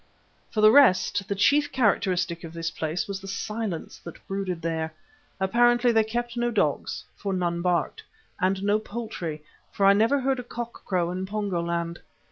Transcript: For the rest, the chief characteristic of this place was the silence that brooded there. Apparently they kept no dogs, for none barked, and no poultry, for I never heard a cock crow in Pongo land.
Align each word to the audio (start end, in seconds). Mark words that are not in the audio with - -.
For 0.49 0.61
the 0.61 0.71
rest, 0.71 1.27
the 1.27 1.35
chief 1.35 1.71
characteristic 1.71 2.43
of 2.43 2.53
this 2.53 2.71
place 2.71 3.07
was 3.07 3.19
the 3.21 3.27
silence 3.27 3.99
that 3.99 4.17
brooded 4.27 4.63
there. 4.63 4.95
Apparently 5.39 5.91
they 5.91 6.03
kept 6.03 6.35
no 6.35 6.49
dogs, 6.49 7.03
for 7.15 7.33
none 7.33 7.61
barked, 7.61 8.01
and 8.39 8.63
no 8.63 8.79
poultry, 8.79 9.43
for 9.71 9.85
I 9.85 9.93
never 9.93 10.19
heard 10.19 10.39
a 10.39 10.43
cock 10.43 10.83
crow 10.85 11.11
in 11.11 11.27
Pongo 11.27 11.61
land. 11.61 11.99